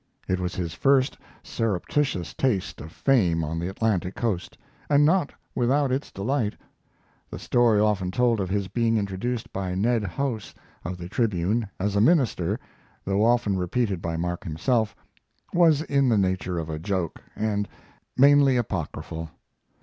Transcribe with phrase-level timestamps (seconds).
[0.27, 4.57] It was his first surreptitious taste of fame on the Atlantic coast,
[4.89, 6.55] and not without its delight.
[7.29, 11.95] The story often told of his being introduced by Ned House, of the Tribune, as
[11.95, 12.59] a minister,
[13.05, 14.95] though often repeated by Mark Twain himself,
[15.53, 17.69] was in the nature of a joke, and
[18.17, 19.29] mainly apocryphal.